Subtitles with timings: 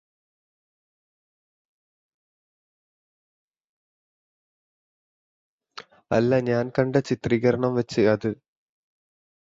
[6.11, 8.29] അല്ല ഞാന് കണ്ട ചിത്രികരണം വച്ച് അത്